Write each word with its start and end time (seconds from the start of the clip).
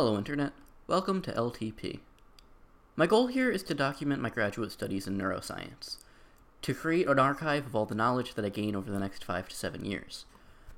Hello, 0.00 0.16
Internet. 0.16 0.52
Welcome 0.86 1.20
to 1.22 1.32
LTP. 1.32 1.98
My 2.94 3.04
goal 3.04 3.26
here 3.26 3.50
is 3.50 3.64
to 3.64 3.74
document 3.74 4.22
my 4.22 4.30
graduate 4.30 4.70
studies 4.70 5.08
in 5.08 5.18
neuroscience, 5.18 5.96
to 6.62 6.72
create 6.72 7.08
an 7.08 7.18
archive 7.18 7.66
of 7.66 7.74
all 7.74 7.84
the 7.84 7.96
knowledge 7.96 8.34
that 8.34 8.44
I 8.44 8.48
gain 8.48 8.76
over 8.76 8.92
the 8.92 9.00
next 9.00 9.24
five 9.24 9.48
to 9.48 9.56
seven 9.56 9.84
years. 9.84 10.24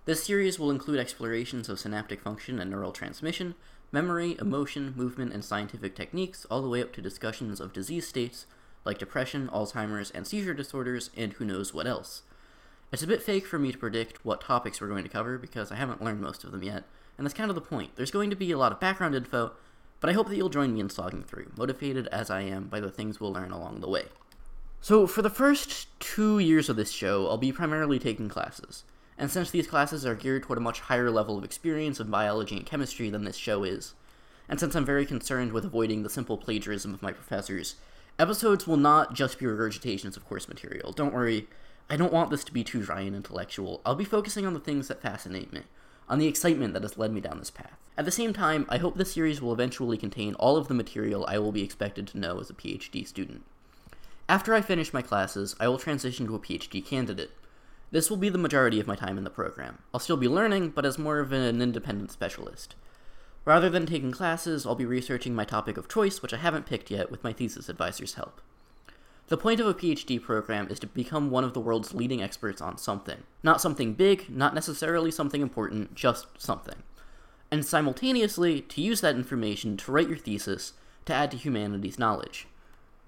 This 0.06 0.25
series 0.25 0.59
will 0.59 0.71
include 0.71 0.98
explorations 0.98 1.69
of 1.69 1.79
synaptic 1.79 2.22
function 2.22 2.59
and 2.59 2.71
neural 2.71 2.93
transmission, 2.93 3.56
memory, 3.93 4.36
emotion, 4.41 4.95
movement, 4.96 5.34
and 5.34 5.45
scientific 5.45 5.95
techniques, 5.95 6.46
all 6.50 6.62
the 6.62 6.71
way 6.71 6.80
up 6.80 6.95
to 6.95 7.02
discussions 7.02 7.61
of 7.61 7.75
disease 7.75 8.09
states 8.09 8.46
like 8.87 8.96
depression, 8.96 9.50
Alzheimer's, 9.52 10.11
and 10.11 10.27
seizure 10.27 10.55
disorders, 10.55 11.11
and 11.14 11.34
who 11.34 11.45
knows 11.45 11.75
what 11.75 11.87
else. 11.87 12.23
It's 12.91 13.02
a 13.02 13.07
bit 13.07 13.23
fake 13.23 13.45
for 13.45 13.59
me 13.59 13.71
to 13.71 13.77
predict 13.77 14.25
what 14.25 14.41
topics 14.41 14.80
we're 14.80 14.89
going 14.89 15.05
to 15.05 15.11
cover 15.11 15.37
because 15.37 15.71
I 15.71 15.77
haven't 15.77 16.02
learned 16.02 16.23
most 16.23 16.43
of 16.43 16.52
them 16.52 16.62
yet, 16.62 16.84
and 17.21 17.27
that's 17.27 17.37
kind 17.37 17.50
of 17.50 17.55
the 17.55 17.61
point. 17.61 17.96
There's 17.96 18.11
going 18.11 18.30
to 18.30 18.34
be 18.36 18.50
a 18.50 18.57
lot 18.57 18.73
of 18.73 18.80
background 18.80 19.14
info, 19.14 19.53
but 20.00 20.08
I 20.08 20.14
hope 20.14 20.31
that 20.31 20.36
you'll 20.36 20.49
join 20.49 20.72
me 20.72 20.81
in 20.81 20.89
slogging 20.89 21.22
through, 21.22 21.53
motivated 21.54 22.07
as 22.07 22.31
I 22.31 22.40
am 22.40 22.68
by 22.68 22.81
the 22.81 22.90
things 22.90 23.21
we'll 23.21 23.35
learn 23.35 23.50
along 23.50 23.81
the 23.81 23.90
way. 23.90 24.04
So, 24.81 25.07
for 25.07 25.21
the 25.21 25.29
first 25.29 25.89
two 26.00 26.39
years 26.39 26.71
of 26.71 26.77
this 26.77 26.91
show, 26.91 27.27
I'll 27.29 27.36
be 27.36 27.53
primarily 27.53 27.99
taking 27.99 28.30
classes. 28.30 28.85
And 29.18 29.30
since 29.30 29.50
these 29.50 29.67
classes 29.67 30.07
are 30.07 30.14
geared 30.14 30.44
toward 30.44 30.57
a 30.57 30.63
much 30.63 30.80
higher 30.80 31.11
level 31.11 31.36
of 31.36 31.44
experience 31.44 32.00
in 32.00 32.11
biology 32.11 32.56
and 32.56 32.64
chemistry 32.64 33.11
than 33.11 33.25
this 33.25 33.36
show 33.36 33.64
is, 33.64 33.92
and 34.48 34.58
since 34.58 34.75
I'm 34.75 34.86
very 34.86 35.05
concerned 35.05 35.52
with 35.52 35.66
avoiding 35.66 36.02
the 36.02 36.08
simple 36.08 36.39
plagiarism 36.39 36.94
of 36.94 37.02
my 37.02 37.12
professors, 37.12 37.75
episodes 38.19 38.66
will 38.66 38.78
not 38.78 39.12
just 39.12 39.39
be 39.39 39.44
regurgitations 39.44 40.16
of 40.16 40.27
course 40.27 40.48
material. 40.48 40.92
Don't 40.92 41.12
worry, 41.12 41.48
I 41.91 41.97
don't 41.97 42.14
want 42.14 42.30
this 42.30 42.44
to 42.44 42.52
be 42.55 42.64
too 42.64 42.83
dry 42.83 43.02
and 43.02 43.14
intellectual. 43.14 43.83
I'll 43.84 43.94
be 43.94 44.06
focusing 44.06 44.47
on 44.47 44.55
the 44.55 44.58
things 44.58 44.89
that 44.89 45.02
fascinate 45.02 45.52
me, 45.52 45.64
on 46.11 46.19
the 46.19 46.27
excitement 46.27 46.75
that 46.75 46.83
has 46.83 46.98
led 46.98 47.12
me 47.12 47.20
down 47.20 47.39
this 47.39 47.50
path. 47.50 47.78
At 47.97 48.05
the 48.05 48.11
same 48.11 48.33
time, 48.33 48.67
I 48.69 48.78
hope 48.78 48.97
this 48.97 49.12
series 49.12 49.41
will 49.41 49.53
eventually 49.53 49.97
contain 49.97 50.34
all 50.34 50.56
of 50.56 50.69
the 50.69 50.75
material 50.75 51.25
I 51.28 51.39
will 51.39 51.52
be 51.52 51.62
expected 51.62 52.06
to 52.08 52.19
know 52.19 52.41
as 52.41 52.50
a 52.50 52.55
PhD 52.55 53.06
student. 53.06 53.42
After 54.28 54.52
I 54.52 54.61
finish 54.61 54.92
my 54.92 55.02
classes, 55.02 55.55
I 55.61 55.69
will 55.69 55.78
transition 55.78 56.27
to 56.27 56.34
a 56.34 56.41
PhD 56.41 56.84
candidate. 56.84 57.30
This 57.92 58.11
will 58.11 58.17
be 58.17 58.28
the 58.28 58.39
majority 58.39 58.80
of 58.80 58.86
my 58.86 58.97
time 58.97 59.19
in 59.19 59.25
the 59.25 59.30
program. 59.30 59.78
I'll 59.94 60.00
still 60.00 60.17
be 60.17 60.28
learning, 60.28 60.70
but 60.70 60.84
as 60.84 60.98
more 60.98 61.20
of 61.20 61.33
an 61.33 61.62
independent 61.62 62.11
specialist. 62.11 62.74
Rather 63.45 63.70
than 63.70 63.86
taking 63.86 64.12
classes, 64.12 64.67
I'll 64.67 64.74
be 64.74 64.86
researching 64.86 65.34
my 65.34 65.45
topic 65.45 65.77
of 65.77 65.89
choice, 65.89 66.22
which 66.22 66.34
I 66.34 66.39
haven't 66.39 66.67
picked 66.67 66.91
yet, 66.91 67.11
with 67.11 67.24
my 67.24 67.33
thesis 67.33 67.69
advisor's 67.69 68.14
help. 68.14 68.41
The 69.31 69.36
point 69.36 69.61
of 69.61 69.69
a 69.69 69.75
PhD 69.75 70.20
program 70.20 70.67
is 70.70 70.81
to 70.81 70.89
become 70.89 71.31
one 71.31 71.45
of 71.45 71.55
the 71.55 71.61
world's 71.61 71.95
leading 71.95 72.20
experts 72.20 72.61
on 72.61 72.78
something. 72.78 73.23
Not 73.45 73.61
something 73.61 73.95
big, 73.95 74.28
not 74.28 74.56
necessarily 74.56 75.12
something 75.12 75.41
important, 75.41 75.95
just 75.95 76.27
something. 76.36 76.83
And 77.48 77.64
simultaneously, 77.64 78.61
to 78.62 78.83
use 78.83 79.01
that 79.03 79.14
information 79.14 79.77
to 79.77 79.92
write 79.92 80.08
your 80.08 80.19
thesis 80.19 80.73
to 81.05 81.14
add 81.14 81.31
to 81.31 81.36
humanity's 81.36 81.97
knowledge. 81.97 82.48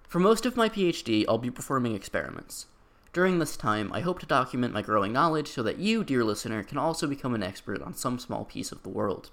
For 0.07 0.21
most 0.21 0.47
of 0.47 0.57
my 0.57 0.69
PhD, 0.69 1.25
I'll 1.29 1.39
be 1.39 1.51
performing 1.51 1.97
experiments. 1.97 2.67
During 3.13 3.41
this 3.41 3.57
time, 3.57 3.93
I 3.93 3.99
hope 3.99 4.21
to 4.21 4.27
document 4.27 4.73
my 4.73 4.81
growing 4.81 5.13
knowledge 5.13 5.49
so 5.49 5.65
that 5.65 5.81
you, 5.81 6.05
dear 6.05 6.23
listener, 6.23 6.63
can 6.63 6.79
also 6.79 7.09
become 7.09 7.35
an 7.35 7.43
expert 7.43 7.83
on 7.83 7.95
some 7.95 8.21
small 8.21 8.45
piece 8.45 8.71
of 8.71 8.85
the 8.85 8.89
world. 8.89 9.31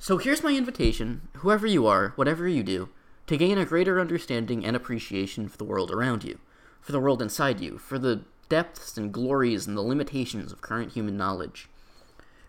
So 0.00 0.18
here's 0.18 0.42
my 0.42 0.56
invitation, 0.56 1.28
whoever 1.36 1.68
you 1.68 1.86
are, 1.86 2.12
whatever 2.16 2.48
you 2.48 2.64
do, 2.64 2.88
to 3.28 3.36
gain 3.36 3.58
a 3.58 3.64
greater 3.66 4.00
understanding 4.00 4.64
and 4.64 4.74
appreciation 4.74 5.48
for 5.48 5.58
the 5.58 5.64
world 5.64 5.90
around 5.90 6.24
you, 6.24 6.38
for 6.80 6.92
the 6.92 7.00
world 7.00 7.20
inside 7.20 7.60
you, 7.60 7.76
for 7.76 7.98
the 7.98 8.22
depths 8.48 8.96
and 8.96 9.12
glories 9.12 9.66
and 9.66 9.76
the 9.76 9.82
limitations 9.82 10.50
of 10.50 10.62
current 10.62 10.92
human 10.92 11.16
knowledge, 11.16 11.68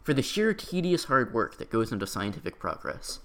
for 0.01 0.13
the 0.13 0.21
sheer 0.21 0.53
tedious 0.53 1.03
hard 1.03 1.33
work 1.33 1.57
that 1.57 1.69
goes 1.69 1.91
into 1.91 2.07
scientific 2.07 2.57
progress. 2.57 3.19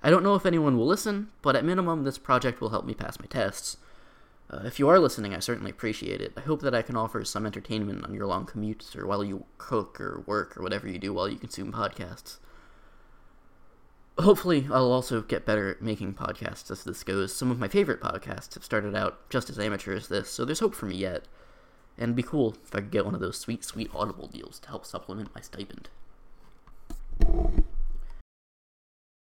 I 0.00 0.10
don't 0.10 0.22
know 0.22 0.36
if 0.36 0.46
anyone 0.46 0.78
will 0.78 0.86
listen, 0.86 1.30
but 1.42 1.56
at 1.56 1.64
minimum, 1.64 2.04
this 2.04 2.18
project 2.18 2.60
will 2.60 2.70
help 2.70 2.86
me 2.86 2.94
pass 2.94 3.18
my 3.18 3.26
tests. 3.26 3.78
Uh, 4.48 4.60
if 4.64 4.78
you 4.78 4.88
are 4.88 5.00
listening, 5.00 5.34
I 5.34 5.40
certainly 5.40 5.70
appreciate 5.72 6.20
it. 6.20 6.32
I 6.36 6.40
hope 6.40 6.60
that 6.62 6.74
I 6.74 6.82
can 6.82 6.96
offer 6.96 7.24
some 7.24 7.46
entertainment 7.46 8.04
on 8.04 8.14
your 8.14 8.26
long 8.26 8.46
commutes 8.46 8.96
or 8.96 9.08
while 9.08 9.24
you 9.24 9.44
cook 9.58 10.00
or 10.00 10.22
work 10.26 10.56
or 10.56 10.62
whatever 10.62 10.88
you 10.88 10.98
do 11.00 11.12
while 11.12 11.28
you 11.28 11.36
consume 11.36 11.72
podcasts. 11.72 12.38
Hopefully, 14.18 14.68
I'll 14.70 14.92
also 14.92 15.22
get 15.22 15.46
better 15.46 15.70
at 15.70 15.80
making 15.80 16.14
podcasts 16.14 16.70
as 16.70 16.84
this 16.84 17.02
goes. 17.02 17.34
Some 17.34 17.50
of 17.50 17.58
my 17.58 17.68
favorite 17.68 18.00
podcasts 18.00 18.54
have 18.54 18.64
started 18.64 18.94
out 18.94 19.28
just 19.30 19.48
as 19.48 19.58
amateur 19.58 19.94
as 19.94 20.08
this, 20.08 20.28
so 20.28 20.44
there's 20.44 20.60
hope 20.60 20.74
for 20.74 20.86
me 20.86 20.96
yet. 20.96 21.26
And 21.96 22.04
it'd 22.04 22.16
be 22.16 22.22
cool 22.22 22.56
if 22.62 22.74
I 22.74 22.80
could 22.80 22.90
get 22.90 23.06
one 23.06 23.14
of 23.14 23.20
those 23.20 23.38
sweet, 23.38 23.64
sweet 23.64 23.90
Audible 23.94 24.26
deals 24.26 24.58
to 24.60 24.68
help 24.68 24.84
supplement 24.84 25.34
my 25.34 25.40
stipend. 25.40 25.88